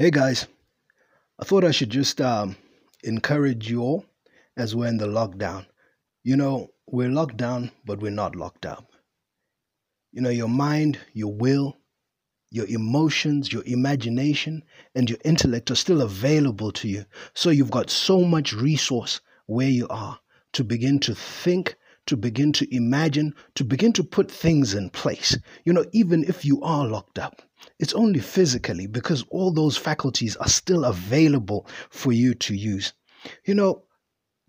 [0.00, 0.46] Hey guys,
[1.38, 2.56] I thought I should just um,
[3.04, 4.06] encourage you all
[4.56, 5.66] as we're in the lockdown.
[6.24, 8.90] You know, we're locked down, but we're not locked up.
[10.10, 11.76] You know, your mind, your will,
[12.50, 14.62] your emotions, your imagination,
[14.94, 17.04] and your intellect are still available to you.
[17.34, 20.18] So you've got so much resource where you are
[20.54, 21.76] to begin to think,
[22.10, 25.38] to begin to imagine, to begin to put things in place.
[25.64, 27.40] You know, even if you are locked up,
[27.78, 32.92] it's only physically because all those faculties are still available for you to use.
[33.44, 33.84] You know,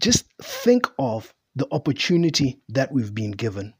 [0.01, 3.75] just think of the opportunity that we've been given.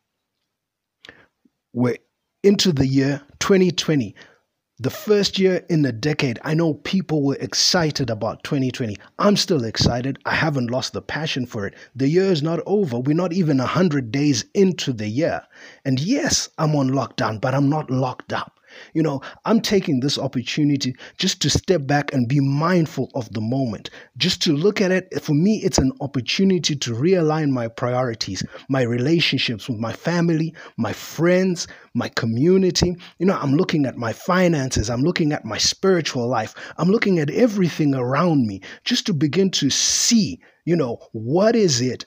[1.73, 1.97] We're
[2.43, 4.13] into the year 2020
[4.81, 8.97] the first year in a decade, I know people were excited about 2020.
[9.19, 10.17] I'm still excited.
[10.25, 11.75] I haven't lost the passion for it.
[11.95, 12.97] The year is not over.
[12.97, 15.43] We're not even 100 days into the year.
[15.85, 18.59] And yes, I'm on lockdown, but I'm not locked up.
[18.93, 23.41] You know, I'm taking this opportunity just to step back and be mindful of the
[23.41, 25.21] moment, just to look at it.
[25.21, 30.93] For me, it's an opportunity to realign my priorities, my relationships with my family, my
[30.93, 32.95] friends, my community.
[33.19, 37.19] You know, I'm looking at my finances, I'm looking at my spiritual life, I'm looking
[37.19, 42.05] at everything around me just to begin to see, you know, what is it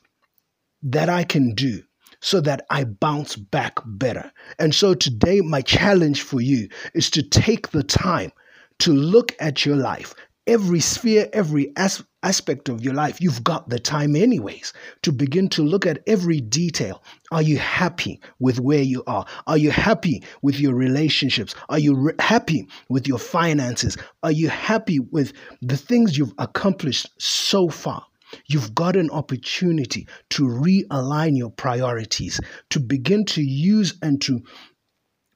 [0.82, 1.82] that I can do
[2.24, 4.32] so that I bounce back better.
[4.58, 8.32] And so today, my challenge for you is to take the time
[8.78, 10.14] to look at your life,
[10.46, 13.20] every sphere, every as- aspect of your life.
[13.20, 14.72] You've got the time, anyways,
[15.02, 17.02] to begin to look at every detail.
[17.30, 19.26] Are you happy with where you are?
[19.46, 21.54] Are you happy with your relationships?
[21.68, 23.98] Are you re- happy with your finances?
[24.22, 28.06] Are you happy with the things you've accomplished so far?
[28.48, 32.40] You've got an opportunity to realign your priorities,
[32.70, 34.42] to begin to use and to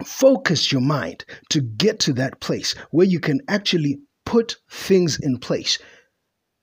[0.04, 5.38] focus your mind to get to that place where you can actually put things in
[5.38, 5.78] place.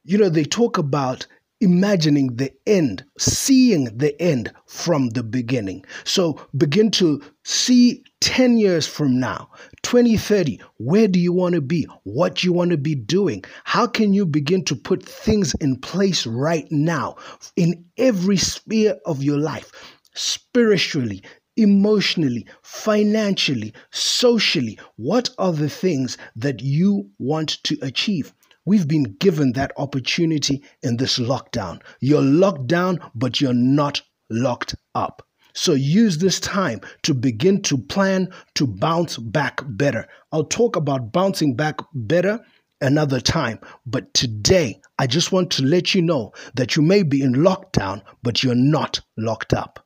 [0.04, 1.28] You know, they talk about
[1.62, 5.84] imagining the end, seeing the end from the beginning.
[6.04, 9.50] So begin to see 10 years from now,
[9.86, 11.88] 2030, where do you want to be?
[12.06, 13.44] What you want to be doing?
[13.66, 17.18] How can you begin to put things in place right now
[17.56, 19.72] in every sphere of your life?
[20.16, 21.22] Spiritually,
[21.56, 24.80] emotionally, financially, socially?
[24.96, 28.34] What are the things that you want to achieve?
[28.66, 31.84] We've been given that opportunity in this lockdown.
[32.00, 34.02] You're locked down, but you're not
[34.32, 35.25] locked up.
[35.56, 40.06] So use this time to begin to plan to bounce back better.
[40.32, 42.42] I'll talk about bouncing back better
[42.82, 47.22] another time, but today I just want to let you know that you may be
[47.22, 49.86] in lockdown, but you're not locked up.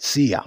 [0.00, 0.42] See ya.